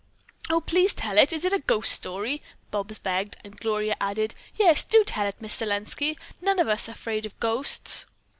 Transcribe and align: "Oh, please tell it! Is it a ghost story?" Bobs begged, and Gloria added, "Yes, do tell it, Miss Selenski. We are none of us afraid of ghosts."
"Oh, 0.49 0.61
please 0.61 0.93
tell 0.95 1.19
it! 1.19 1.31
Is 1.31 1.45
it 1.45 1.53
a 1.53 1.59
ghost 1.59 1.91
story?" 1.91 2.41
Bobs 2.71 2.97
begged, 2.97 3.35
and 3.43 3.55
Gloria 3.55 3.95
added, 4.01 4.33
"Yes, 4.55 4.83
do 4.83 5.03
tell 5.03 5.27
it, 5.27 5.39
Miss 5.39 5.57
Selenski. 5.61 6.01
We 6.01 6.13
are 6.13 6.15
none 6.45 6.57
of 6.57 6.67
us 6.67 6.87
afraid 6.87 7.27
of 7.27 7.39
ghosts." 7.39 8.07